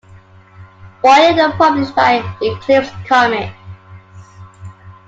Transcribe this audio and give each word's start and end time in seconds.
Boyer 1.03 1.39
and 1.39 1.53
published 1.59 1.95
by 1.95 2.15
Eclipse 2.41 2.89
Comics. 3.07 3.53